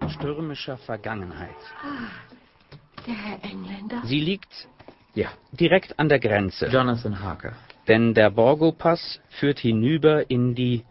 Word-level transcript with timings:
mit 0.00 0.10
stürmischer 0.10 0.76
Vergangenheit. 0.78 1.50
Der 3.06 3.14
Herr 3.14 3.44
Engländer? 3.44 4.02
Sie 4.04 4.20
liegt 4.20 4.68
Ja, 5.14 5.28
direkt 5.52 5.98
an 5.98 6.08
der 6.08 6.18
Grenze, 6.18 6.66
Jonathan 6.68 7.20
Harker. 7.20 7.52
denn 7.88 8.14
der 8.14 8.30
Borgo-Pass 8.30 9.20
führt 9.28 9.58
hinüber 9.58 10.30
in 10.30 10.54
die 10.54 10.84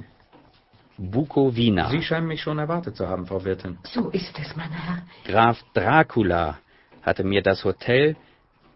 Bukowina. 0.98 1.90
Sie 1.90 2.04
scheinen 2.04 2.28
mich 2.28 2.42
schon 2.42 2.60
erwartet 2.60 2.96
zu 2.96 3.08
haben, 3.08 3.26
Frau 3.26 3.44
Wirtin. 3.44 3.80
So 3.84 4.10
ist 4.10 4.38
es, 4.40 4.56
mein 4.56 4.72
Herr. 4.72 5.02
Graf 5.26 5.58
Dracula 5.74 6.60
hatte 7.02 7.24
mir 7.24 7.42
das 7.42 7.64
Hotel 7.64 8.16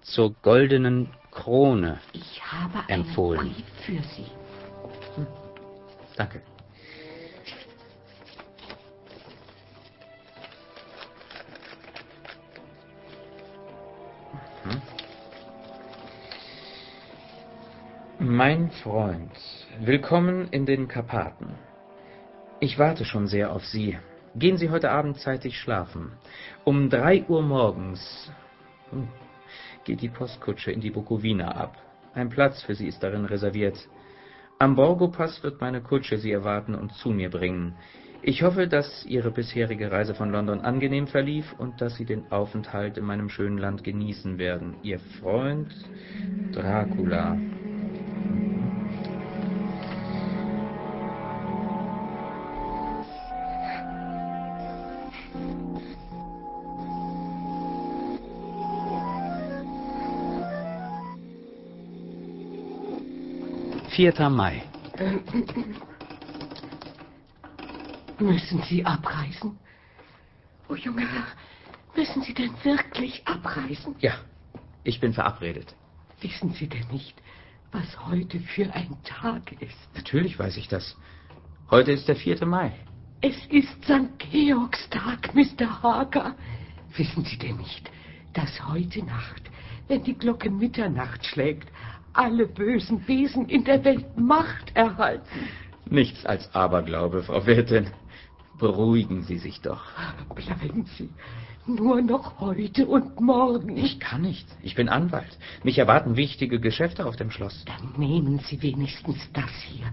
zur 0.02 0.34
goldenen 0.42 1.10
Krone. 1.32 2.00
Ich 2.14 2.42
habe 2.52 2.80
einen 2.88 3.06
Empfohlen. 3.06 3.54
Brief 3.54 3.66
für 3.86 4.04
Sie. 4.16 4.26
Danke. 6.18 6.42
Mein 18.20 18.72
Freund, 18.72 19.32
willkommen 19.82 20.48
in 20.52 20.66
den 20.66 20.88
Karpaten. 20.88 21.48
Ich 22.62 22.80
warte 22.80 23.04
schon 23.04 23.28
sehr 23.28 23.52
auf 23.52 23.66
Sie. 23.66 23.98
Gehen 24.36 24.56
Sie 24.58 24.70
heute 24.70 24.90
Abend 24.90 25.20
zeitig 25.20 25.60
schlafen. 25.60 26.14
Um 26.64 26.90
drei 26.90 27.26
Uhr 27.28 27.42
morgens 27.42 28.32
hm, 28.92 29.10
geht 29.84 30.02
die 30.02 30.08
Postkutsche 30.08 30.72
in 30.72 30.80
die 30.80 30.92
Bukowina 30.92 31.52
ab. 31.52 31.78
Ein 32.14 32.30
Platz 32.30 32.64
für 32.64 32.74
Sie 32.74 32.88
ist 32.88 33.04
darin 33.04 33.26
reserviert. 33.26 33.78
Am 34.60 34.76
Borgo-Pass 34.76 35.44
wird 35.44 35.60
meine 35.60 35.82
Kutsche 35.82 36.18
Sie 36.18 36.32
erwarten 36.32 36.74
und 36.74 36.94
zu 36.94 37.10
mir 37.10 37.30
bringen. 37.30 37.76
Ich 38.22 38.44
hoffe, 38.44 38.70
dass 38.70 39.06
Ihre 39.06 39.30
bisherige 39.30 39.92
Reise 39.92 40.16
von 40.16 40.32
London 40.32 40.62
angenehm 40.62 41.08
verlief 41.08 41.54
und 41.58 41.82
dass 41.82 41.98
Sie 41.98 42.06
den 42.06 42.32
Aufenthalt 42.32 42.98
in 42.98 43.06
meinem 43.06 43.28
schönen 43.28 43.58
Land 43.58 43.84
genießen 43.84 44.38
werden. 44.38 44.76
Ihr 44.84 45.00
Freund 45.20 45.74
Dracula. 46.54 47.38
Vierter 63.96 64.30
Mai. 64.30 64.62
Müssen 68.20 68.62
Sie 68.64 68.86
abreisen? 68.86 69.58
Oh, 70.68 70.76
junger 70.76 71.08
Herr, 71.08 71.28
müssen 71.96 72.22
Sie 72.24 72.34
denn 72.34 72.52
wirklich 72.66 73.26
abreisen? 73.26 73.96
Ja, 74.00 74.16
ich 74.84 75.00
bin 75.00 75.14
verabredet. 75.14 75.74
Wissen 76.20 76.52
Sie 76.52 76.68
denn 76.68 76.86
nicht, 76.92 77.16
was 77.72 78.06
heute 78.06 78.42
für 78.42 78.70
ein 78.74 78.98
Tag 79.06 79.54
ist? 79.62 79.96
Natürlich 79.96 80.38
weiß 80.38 80.58
ich 80.58 80.68
das. 80.68 80.98
Heute 81.72 81.94
ist 81.94 82.10
der 82.10 82.18
4. 82.18 82.46
Mai. 82.46 82.74
Es 83.22 83.46
ist 83.46 83.82
St. 83.86 84.20
Georgstag, 84.20 85.34
Mr. 85.34 85.82
Hager. 85.82 86.36
Wissen 86.98 87.24
Sie 87.24 87.38
denn 87.38 87.56
nicht, 87.56 87.90
dass 88.34 88.68
heute 88.68 89.06
Nacht, 89.06 89.44
wenn 89.88 90.04
die 90.04 90.18
Glocke 90.18 90.50
Mitternacht 90.50 91.26
schlägt, 91.26 91.72
alle 92.16 92.48
bösen 92.48 93.08
Wesen 93.08 93.48
in 93.50 93.64
der 93.64 93.84
Welt 93.84 94.18
Macht 94.18 94.76
erhalten? 94.76 95.50
Nichts 95.90 96.26
als 96.26 96.54
Aberglaube, 96.56 97.24
Frau 97.24 97.46
Wirtin. 97.46 97.88
Beruhigen 98.58 99.24
Sie 99.24 99.38
sich 99.38 99.62
doch. 99.62 99.84
Bleiben 100.34 100.86
Sie 100.98 101.10
nur 101.68 102.02
noch 102.02 102.40
heute 102.40 102.86
und 102.86 103.20
morgen. 103.20 103.76
Ich 103.78 104.00
kann 104.00 104.22
nicht. 104.22 104.48
Ich 104.62 104.76
bin 104.76 104.88
Anwalt. 104.90 105.38
Mich 105.64 105.78
erwarten 105.78 106.16
wichtige 106.16 106.60
Geschäfte 106.60 107.06
auf 107.06 107.16
dem 107.16 107.32
Schloss. 107.32 107.66
Dann 107.66 107.94
nehmen 107.98 108.40
Sie 108.40 108.62
wenigstens 108.62 109.18
das 109.34 109.50
hier. 109.68 109.92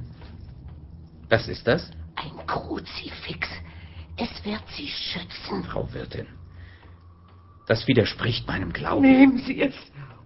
Was 1.29 1.49
ist 1.49 1.67
das? 1.67 1.91
Ein 2.17 2.47
Kruzifix. 2.47 3.49
Es 4.17 4.45
wird 4.45 4.63
Sie 4.69 4.89
schützen. 4.89 5.65
Frau 5.65 5.93
Wirtin. 5.95 6.27
Das 7.67 7.87
widerspricht 7.89 8.47
meinem 8.47 8.73
Glauben. 8.73 9.03
Nehmen 9.03 9.39
Sie 9.39 9.63
es 9.63 9.75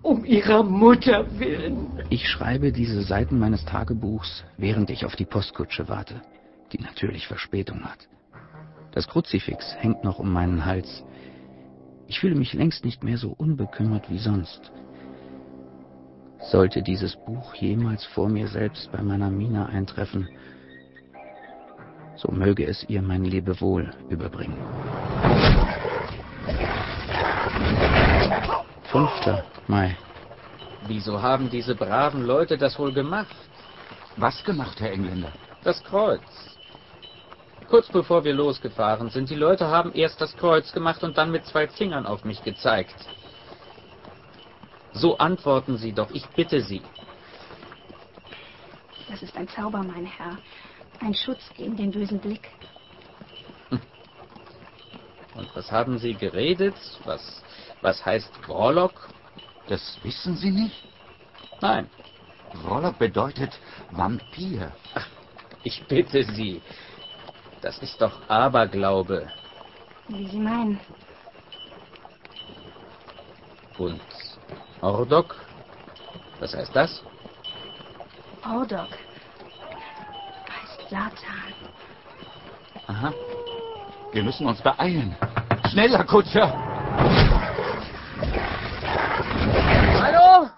um 0.02 0.24
Ihrer 0.24 0.62
Mutter 0.62 1.26
willen. 1.38 1.88
Ich 2.10 2.28
schreibe 2.28 2.72
diese 2.72 3.02
Seiten 3.02 3.38
meines 3.38 3.64
Tagebuchs, 3.64 4.44
während 4.56 4.90
ich 4.90 5.04
auf 5.04 5.16
die 5.16 5.24
Postkutsche 5.24 5.88
warte, 5.88 6.20
die 6.72 6.78
natürlich 6.80 7.26
Verspätung 7.26 7.84
hat. 7.84 8.08
Das 8.92 9.08
Kruzifix 9.08 9.74
hängt 9.78 10.04
noch 10.04 10.18
um 10.18 10.32
meinen 10.32 10.64
Hals. 10.64 11.04
Ich 12.06 12.20
fühle 12.20 12.34
mich 12.34 12.54
längst 12.54 12.84
nicht 12.84 13.04
mehr 13.04 13.18
so 13.18 13.34
unbekümmert 13.36 14.10
wie 14.10 14.18
sonst. 14.18 14.72
Sollte 16.40 16.82
dieses 16.82 17.16
Buch 17.16 17.54
jemals 17.54 18.04
vor 18.04 18.28
mir 18.28 18.48
selbst 18.48 18.90
bei 18.92 19.02
meiner 19.02 19.30
Mina 19.30 19.66
eintreffen, 19.66 20.28
so 22.16 22.32
möge 22.32 22.64
es 22.64 22.84
ihr 22.88 23.02
mein 23.02 23.24
Lebewohl 23.24 23.92
überbringen. 24.08 24.56
5. 28.92 29.10
Mai. 29.66 29.96
Wieso 30.86 31.20
haben 31.20 31.50
diese 31.50 31.74
braven 31.74 32.24
Leute 32.24 32.56
das 32.56 32.78
wohl 32.78 32.92
gemacht? 32.92 33.34
Was 34.16 34.42
gemacht, 34.44 34.80
Herr 34.80 34.92
Engländer? 34.92 35.32
Das 35.64 35.82
Kreuz. 35.82 36.22
Kurz 37.68 37.88
bevor 37.88 38.22
wir 38.24 38.32
losgefahren 38.32 39.10
sind, 39.10 39.28
die 39.28 39.34
Leute 39.34 39.66
haben 39.66 39.92
erst 39.92 40.20
das 40.20 40.36
Kreuz 40.36 40.72
gemacht 40.72 41.02
und 41.02 41.18
dann 41.18 41.32
mit 41.32 41.44
zwei 41.46 41.66
Fingern 41.66 42.06
auf 42.06 42.24
mich 42.24 42.42
gezeigt. 42.44 42.94
So 44.92 45.18
antworten 45.18 45.76
Sie 45.76 45.92
doch, 45.92 46.10
ich 46.12 46.26
bitte 46.28 46.60
Sie. 46.62 46.82
Das 49.10 49.22
ist 49.22 49.36
ein 49.36 49.48
Zauber, 49.48 49.82
mein 49.82 50.06
Herr. 50.06 50.38
Ein 51.00 51.14
Schutz 51.14 51.42
gegen 51.56 51.76
den 51.76 51.90
bösen 51.90 52.20
Blick. 52.20 52.48
Und 55.34 55.54
was 55.54 55.70
haben 55.70 55.98
Sie 55.98 56.14
geredet? 56.14 56.74
Was, 57.04 57.42
was 57.82 58.04
heißt 58.04 58.30
Warlock? 58.48 59.08
Das 59.68 59.98
wissen 60.02 60.36
Sie 60.36 60.50
nicht? 60.50 60.84
Nein, 61.60 61.88
Warlock 62.52 62.98
bedeutet 62.98 63.58
Vampir. 63.90 64.72
ich 65.62 65.84
bitte 65.86 66.24
Sie. 66.24 66.62
Das 67.62 67.78
ist 67.78 68.00
doch 68.00 68.28
Aberglaube. 68.28 69.28
Wie 70.08 70.28
Sie 70.28 70.38
meinen. 70.38 70.78
Und 73.78 74.00
Ordok? 74.80 75.34
Was 76.38 76.54
heißt 76.54 76.74
das? 76.76 77.02
Ordok. 78.44 78.88
Heißt 80.48 80.88
Satan. 80.88 81.52
Aha. 82.86 83.12
Wir 84.12 84.22
müssen 84.22 84.46
uns 84.46 84.60
beeilen. 84.60 85.16
Schneller, 85.70 86.04
Kutscher! 86.04 86.52
Hallo? 90.00 90.48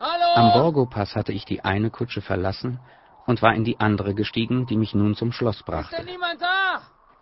Hallo? 0.00 0.34
Am 0.52 0.62
Borgo-Pass 0.62 1.14
hatte 1.14 1.32
ich 1.32 1.44
die 1.44 1.64
eine 1.64 1.90
Kutsche 1.90 2.22
verlassen 2.22 2.80
und 3.24 3.40
war 3.40 3.54
in 3.54 3.62
die 3.62 3.78
andere 3.78 4.14
gestiegen, 4.14 4.66
die 4.66 4.76
mich 4.76 4.94
nun 4.94 5.14
zum 5.14 5.30
Schloss 5.30 5.62
brachte. 5.62 6.04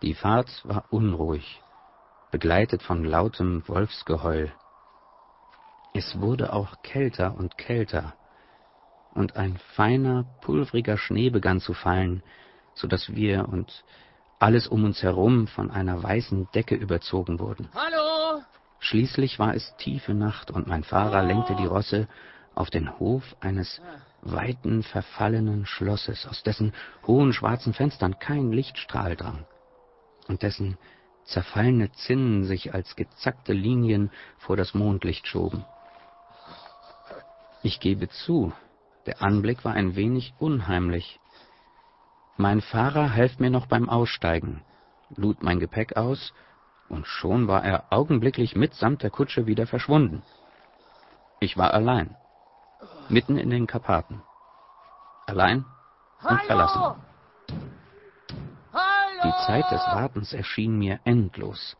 Die 0.00 0.14
Fahrt 0.14 0.48
war 0.64 0.84
unruhig, 0.88 1.60
begleitet 2.30 2.82
von 2.82 3.04
lautem 3.04 3.62
Wolfsgeheul. 3.68 4.50
Es 5.92 6.18
wurde 6.18 6.54
auch 6.54 6.80
kälter 6.82 7.34
und 7.36 7.58
kälter, 7.58 8.14
und 9.14 9.36
ein 9.36 9.58
feiner, 9.74 10.24
pulvriger 10.40 10.96
Schnee 10.96 11.28
begann 11.28 11.60
zu 11.60 11.74
fallen, 11.74 12.22
so 12.74 12.88
dass 12.88 13.14
wir 13.14 13.48
und 13.48 13.84
alles 14.38 14.66
um 14.68 14.84
uns 14.84 15.02
herum 15.02 15.48
von 15.48 15.70
einer 15.70 16.02
weißen 16.02 16.48
Decke 16.54 16.76
überzogen 16.76 17.40
wurden. 17.40 17.68
Hallo? 17.74 18.42
Schließlich 18.78 19.38
war 19.38 19.54
es 19.54 19.76
tiefe 19.76 20.14
Nacht 20.14 20.50
und 20.50 20.66
mein 20.66 20.84
Fahrer 20.84 21.22
lenkte 21.22 21.56
die 21.56 21.66
Rosse 21.66 22.08
auf 22.58 22.70
den 22.70 22.98
Hof 22.98 23.36
eines 23.40 23.80
weiten, 24.20 24.82
verfallenen 24.82 25.64
Schlosses, 25.64 26.26
aus 26.26 26.42
dessen 26.42 26.72
hohen 27.06 27.32
schwarzen 27.32 27.72
Fenstern 27.72 28.18
kein 28.18 28.50
Lichtstrahl 28.50 29.14
drang 29.14 29.46
und 30.26 30.42
dessen 30.42 30.76
zerfallene 31.24 31.92
Zinnen 31.92 32.44
sich 32.44 32.74
als 32.74 32.96
gezackte 32.96 33.52
Linien 33.52 34.10
vor 34.38 34.56
das 34.56 34.74
Mondlicht 34.74 35.28
schoben. 35.28 35.64
Ich 37.62 37.78
gebe 37.78 38.08
zu, 38.08 38.52
der 39.06 39.22
Anblick 39.22 39.64
war 39.64 39.74
ein 39.74 39.94
wenig 39.94 40.34
unheimlich. 40.38 41.20
Mein 42.36 42.60
Fahrer 42.60 43.14
half 43.14 43.38
mir 43.38 43.50
noch 43.50 43.66
beim 43.66 43.88
Aussteigen, 43.88 44.64
lud 45.16 45.42
mein 45.44 45.60
Gepäck 45.60 45.96
aus, 45.96 46.32
und 46.88 47.06
schon 47.06 47.46
war 47.46 47.64
er 47.64 47.92
augenblicklich 47.92 48.56
mitsamt 48.56 49.02
der 49.02 49.10
Kutsche 49.10 49.46
wieder 49.46 49.66
verschwunden. 49.66 50.22
Ich 51.40 51.56
war 51.56 51.74
allein, 51.74 52.16
mitten 53.10 53.38
in 53.38 53.50
den 53.50 53.66
Karpaten. 53.66 54.22
Allein 55.26 55.64
und 56.22 56.42
verlassen. 56.42 57.02
Die 59.24 59.46
Zeit 59.46 59.70
des 59.70 59.80
Wartens 59.80 60.32
erschien 60.32 60.78
mir 60.78 61.00
endlos, 61.04 61.76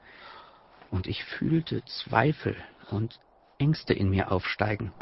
und 0.91 1.07
ich 1.07 1.25
fühlte 1.25 1.85
Zweifel 1.85 2.57
und 2.91 3.21
Ängste 3.59 3.95
in 3.95 4.11
mir 4.11 4.33
aufsteigen. 4.33 4.93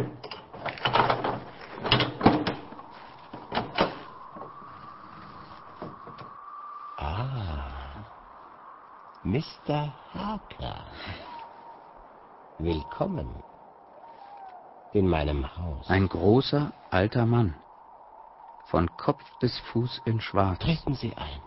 Ah, 6.96 8.04
Mr. 9.22 9.92
Harker. 10.14 10.86
Willkommen 12.58 13.42
in 14.96 15.08
meinem 15.08 15.44
Haus. 15.56 15.88
Ein 15.88 16.08
großer, 16.08 16.72
alter 16.90 17.26
Mann, 17.26 17.54
von 18.64 18.88
Kopf 18.96 19.22
bis 19.40 19.58
Fuß 19.58 20.00
in 20.06 20.20
Schwarz. 20.20 20.58
Treten 20.60 20.94
Sie 20.94 21.14
ein. 21.14 21.40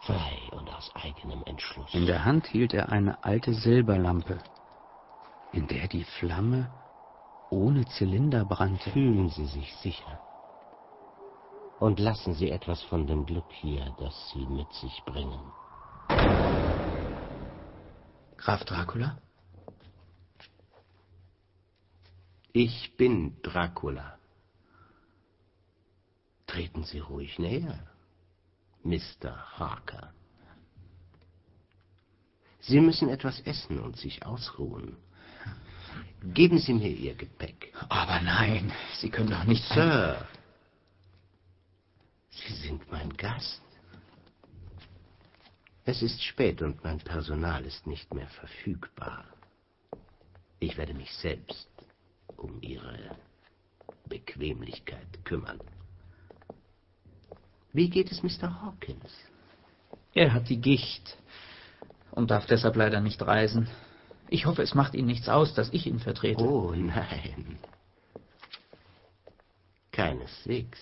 Frei 0.00 0.38
und 0.52 0.68
aus 0.68 0.92
eigenem 0.94 1.42
Entschluss. 1.46 1.94
In 1.94 2.04
der 2.04 2.26
Hand 2.26 2.46
hielt 2.46 2.74
er 2.74 2.92
eine 2.92 3.24
alte 3.24 3.54
Silberlampe, 3.54 4.38
in 5.52 5.66
der 5.66 5.88
die 5.88 6.04
Flamme 6.04 6.70
ohne 7.48 7.86
Zylinder 7.86 8.44
brannte. 8.44 8.90
Fühlen 8.90 9.30
Sie 9.30 9.46
sich 9.46 9.74
sicher. 9.76 10.20
Und 11.80 11.98
lassen 11.98 12.34
Sie 12.34 12.50
etwas 12.50 12.82
von 12.82 13.06
dem 13.06 13.24
Glück 13.24 13.50
hier, 13.50 13.94
das 13.98 14.30
Sie 14.30 14.46
mit 14.46 14.70
sich 14.74 15.02
bringen. 15.06 15.40
Graf 18.36 18.64
Dracula? 18.64 19.16
Ich 22.56 22.96
bin 22.96 23.36
Dracula. 23.42 24.16
Treten 26.46 26.84
Sie 26.84 27.00
ruhig 27.00 27.36
näher, 27.40 27.84
Mr. 28.84 29.58
Harker. 29.58 30.14
Sie 32.60 32.78
müssen 32.78 33.08
etwas 33.08 33.40
essen 33.40 33.80
und 33.80 33.96
sich 33.96 34.24
ausruhen. 34.24 34.96
Geben 36.22 36.58
Sie 36.58 36.74
mir 36.74 36.90
Ihr 36.90 37.16
Gepäck. 37.16 37.74
Aber 37.88 38.20
nein, 38.20 38.72
Sie 38.98 39.10
können 39.10 39.30
doch 39.30 39.44
nicht... 39.44 39.64
Sir, 39.64 40.24
Sie 42.30 42.54
sind 42.54 42.88
mein 42.92 43.16
Gast. 43.16 43.62
Es 45.84 46.02
ist 46.02 46.22
spät 46.22 46.62
und 46.62 46.84
mein 46.84 46.98
Personal 46.98 47.64
ist 47.64 47.84
nicht 47.88 48.14
mehr 48.14 48.28
verfügbar. 48.28 49.24
Ich 50.60 50.76
werde 50.76 50.94
mich 50.94 51.12
selbst 51.16 51.68
um 52.36 52.60
Ihre 52.60 53.16
Bequemlichkeit 54.08 55.24
kümmern. 55.24 55.60
Wie 57.72 57.90
geht 57.90 58.12
es 58.12 58.22
Mr. 58.22 58.62
Hawkins? 58.62 59.12
Er 60.12 60.32
hat 60.32 60.48
die 60.48 60.60
Gicht 60.60 61.18
und 62.12 62.30
darf 62.30 62.46
deshalb 62.46 62.76
leider 62.76 63.00
nicht 63.00 63.20
reisen. 63.22 63.68
Ich 64.28 64.46
hoffe, 64.46 64.62
es 64.62 64.74
macht 64.74 64.94
Ihnen 64.94 65.08
nichts 65.08 65.28
aus, 65.28 65.54
dass 65.54 65.72
ich 65.72 65.86
ihn 65.86 65.98
vertrete. 65.98 66.44
Oh 66.44 66.72
nein. 66.72 67.58
Keineswegs. 69.90 70.80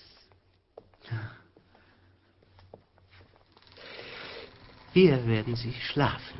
Hier 4.93 5.25
werden 5.25 5.55
Sie 5.55 5.73
schlafen. 5.73 6.39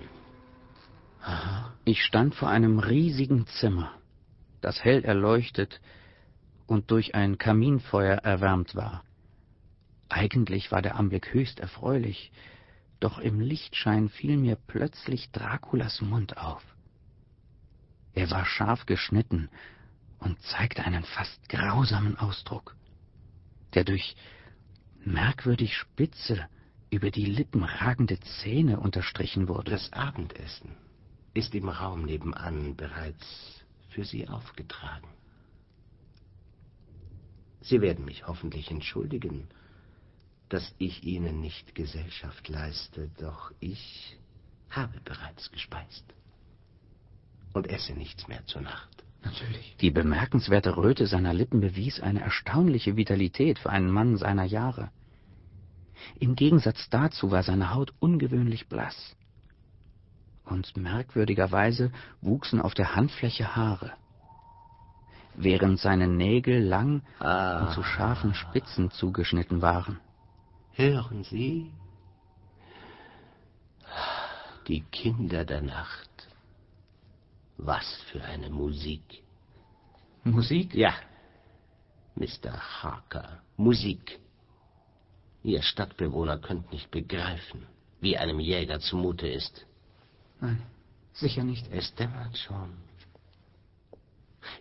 Ich 1.86 2.04
stand 2.04 2.36
vor 2.36 2.50
einem 2.50 2.80
riesigen 2.80 3.48
Zimmer, 3.48 3.92
das 4.63 4.83
hell 4.83 5.04
erleuchtet 5.04 5.81
und 6.68 6.92
durch 6.92 7.15
ein 7.15 7.38
Kaminfeuer 7.38 8.18
erwärmt 8.18 8.75
war. 8.75 9.04
Eigentlich 10.10 10.71
war 10.71 10.81
der 10.81 10.95
Anblick 10.95 11.33
höchst 11.33 11.60
erfreulich, 11.60 12.31
doch 13.00 13.19
im 13.19 13.39
Lichtschein 13.39 14.10
fiel 14.10 14.38
mir 14.38 14.56
plötzlich 14.56 15.31
Draculas 15.31 16.01
Mund 16.01 16.38
auf. 16.38 16.63
Er 18.13 18.30
war 18.31 18.45
scharf 18.45 18.86
geschnitten 18.86 19.50
und 20.19 20.42
zeigte 20.42 20.86
einen 20.86 21.04
fast 21.04 21.50
grausamen 21.50 22.18
Ausdruck, 22.18 22.75
der 23.74 23.83
durch 23.83 24.15
merkwürdig 25.04 25.75
spitze, 25.75 26.48
über 26.89 27.10
die 27.10 27.25
Lippen 27.25 27.63
ragende 27.63 28.19
Zähne 28.19 28.80
unterstrichen 28.80 29.48
wurde. 29.48 29.71
Das 29.71 29.92
Abendessen 29.92 30.77
ist 31.33 31.56
im 31.56 31.68
Raum 31.68 32.06
nebenan 32.06 32.75
bereits 32.75 33.62
für 33.93 34.03
Sie 34.03 34.27
aufgetragen. 34.27 35.07
Sie 37.61 37.79
werden 37.81 38.05
mich 38.05 38.27
hoffentlich 38.27 38.69
entschuldigen, 38.71 39.47
dass 40.49 40.75
ich 40.77 41.03
Ihnen 41.03 41.39
nicht 41.39 41.75
Gesellschaft 41.75 42.49
leiste, 42.49 43.09
doch 43.17 43.51
ich 43.59 44.17
habe 44.69 44.99
bereits 45.05 45.51
gespeist 45.51 46.03
und 47.53 47.67
esse 47.67 47.93
nichts 47.93 48.27
mehr 48.27 48.45
zur 48.45 48.61
Nacht. 48.61 49.03
Natürlich. 49.23 49.77
Die 49.79 49.91
bemerkenswerte 49.91 50.75
Röte 50.75 51.07
seiner 51.07 51.33
Lippen 51.33 51.61
bewies 51.61 52.01
eine 52.01 52.21
erstaunliche 52.21 52.97
Vitalität 52.97 53.57
für 53.59 53.69
einen 53.69 53.89
Mann 53.89 54.17
seiner 54.17 54.43
Jahre. 54.43 54.91
Im 56.19 56.35
Gegensatz 56.35 56.89
dazu 56.89 57.31
war 57.31 57.43
seine 57.43 57.73
Haut 57.73 57.93
ungewöhnlich 57.99 58.67
blass. 58.67 59.15
Und 60.45 60.75
merkwürdigerweise 60.77 61.91
wuchsen 62.21 62.61
auf 62.61 62.73
der 62.73 62.95
Handfläche 62.95 63.55
Haare. 63.55 63.93
Während 65.35 65.79
seine 65.79 66.07
Nägel 66.07 66.61
lang 66.63 67.01
Ah. 67.19 67.61
und 67.65 67.73
zu 67.73 67.81
scharfen 67.83 68.33
Spitzen 68.35 68.91
zugeschnitten 68.91 69.61
waren. 69.61 69.99
Hören 70.73 71.23
Sie? 71.23 71.71
Die 74.67 74.81
Kinder 74.81 75.43
der 75.45 75.61
Nacht. 75.61 76.09
Was 77.57 77.85
für 78.11 78.23
eine 78.23 78.49
Musik. 78.49 79.23
Musik? 80.23 80.73
Ja, 80.73 80.93
Mr. 82.15 82.53
Harker, 82.83 83.41
Musik. 83.57 84.19
Ihr 85.43 85.61
Stadtbewohner 85.61 86.37
könnt 86.37 86.71
nicht 86.71 86.89
begreifen, 86.91 87.65
wie 87.99 88.17
einem 88.17 88.39
Jäger 88.39 88.79
zumute 88.79 89.27
ist. 89.27 89.65
Nein, 90.43 90.61
sicher 91.13 91.45
nicht. 91.45 91.71
Es 91.71 91.95
dämmert 91.95 92.37
schon. 92.37 92.73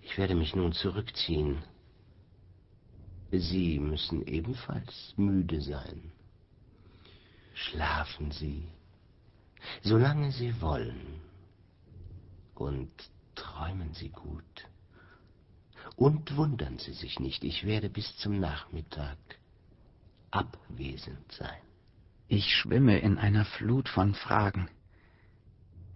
Ich 0.02 0.16
werde 0.16 0.36
mich 0.36 0.54
nun 0.54 0.72
zurückziehen. 0.72 1.60
Sie 3.32 3.80
müssen 3.80 4.24
ebenfalls 4.24 5.12
müde 5.16 5.60
sein. 5.60 6.12
Schlafen 7.54 8.30
Sie, 8.30 8.68
solange 9.82 10.30
Sie 10.30 10.60
wollen. 10.60 11.20
Und 12.54 12.92
träumen 13.34 13.92
Sie 13.92 14.10
gut. 14.10 14.68
Und 15.96 16.36
wundern 16.36 16.78
Sie 16.78 16.92
sich 16.92 17.18
nicht, 17.18 17.42
ich 17.42 17.64
werde 17.66 17.90
bis 17.90 18.16
zum 18.18 18.38
Nachmittag 18.38 19.18
abwesend 20.30 21.32
sein. 21.32 21.62
Ich 22.28 22.54
schwimme 22.54 23.00
in 23.00 23.18
einer 23.18 23.44
Flut 23.44 23.88
von 23.88 24.14
Fragen. 24.14 24.68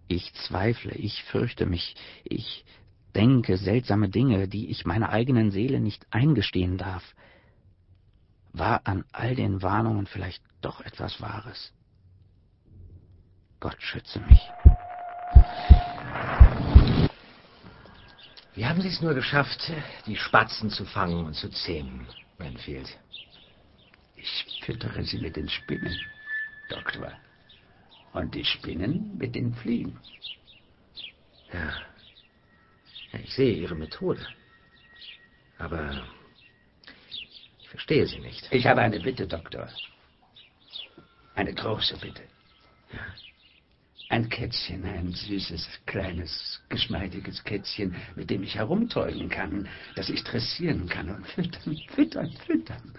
Ich 0.08 0.32
zweifle, 0.34 0.92
ich 0.92 1.22
fürchte 1.24 1.66
mich, 1.66 1.94
ich 2.24 2.64
denke 3.14 3.56
seltsame 3.56 4.08
Dinge, 4.08 4.46
die 4.46 4.70
ich 4.70 4.84
meiner 4.84 5.10
eigenen 5.10 5.50
Seele 5.50 5.80
nicht 5.80 6.06
eingestehen 6.10 6.78
darf. 6.78 7.02
War 8.52 8.82
an 8.84 9.04
all 9.12 9.34
den 9.34 9.62
Warnungen 9.62 10.06
vielleicht 10.06 10.42
doch 10.60 10.80
etwas 10.80 11.20
Wahres? 11.20 11.72
Gott 13.58 13.76
schütze 13.80 14.20
mich. 14.20 14.40
Wie 18.54 18.64
haben 18.64 18.80
Sie 18.80 18.88
es 18.88 19.02
nur 19.02 19.14
geschafft, 19.14 19.70
die 20.06 20.16
Spatzen 20.16 20.70
zu 20.70 20.84
fangen 20.84 21.26
und 21.26 21.34
zu 21.34 21.50
zähmen, 21.50 22.06
Renfield? 22.38 22.88
Ich 24.16 24.62
füttere 24.64 25.04
sie 25.04 25.18
mit 25.18 25.36
den 25.36 25.48
Spinnen, 25.48 25.94
Doktor. 26.70 27.12
Und 28.16 28.34
die 28.34 28.46
Spinnen 28.46 29.18
mit 29.18 29.34
den 29.34 29.52
Fliegen. 29.52 29.98
Ja. 31.52 31.68
ja. 33.12 33.18
Ich 33.22 33.34
sehe 33.34 33.52
Ihre 33.52 33.74
Methode. 33.74 34.26
Aber 35.58 36.02
ich 37.60 37.68
verstehe 37.68 38.06
sie 38.06 38.20
nicht. 38.20 38.48
Ich 38.50 38.66
habe 38.66 38.80
eine 38.80 39.00
Bitte, 39.00 39.26
Doktor. 39.26 39.68
Eine 41.34 41.52
große 41.52 41.98
Bitte. 41.98 42.22
Ein 44.08 44.30
Kätzchen, 44.30 44.86
ein 44.86 45.12
süßes, 45.12 45.68
kleines, 45.84 46.62
geschmeidiges 46.70 47.44
Kätzchen, 47.44 47.94
mit 48.14 48.30
dem 48.30 48.42
ich 48.44 48.54
herumtäugen 48.54 49.28
kann, 49.28 49.68
das 49.94 50.08
ich 50.08 50.24
dressieren 50.24 50.88
kann 50.88 51.10
und 51.10 51.26
füttern, 51.26 51.76
füttern, 51.94 52.32
füttern. 52.46 52.94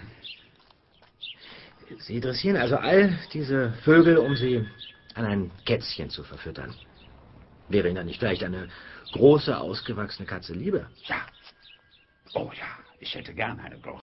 Sie 2.02 2.20
dressieren 2.20 2.58
also 2.58 2.78
all 2.78 3.18
diese 3.34 3.72
Vögel, 3.84 4.18
um 4.18 4.36
sie 4.36 4.64
an 5.18 5.26
ein 5.26 5.52
Kätzchen 5.66 6.10
zu 6.10 6.24
verfüttern. 6.24 6.74
Wäre 7.70 7.88
Ihnen 7.88 7.96
dann 7.96 8.06
nicht 8.06 8.20
vielleicht 8.20 8.44
eine 8.44 8.70
große, 9.14 9.58
ausgewachsene 9.58 10.28
Katze 10.28 10.54
lieber? 10.54 10.90
Ja. 11.06 11.26
Oh 12.34 12.52
ja, 12.54 12.68
ich 13.00 13.14
hätte 13.16 13.34
gern 13.34 13.60
eine 13.60 13.80
große. 13.80 14.02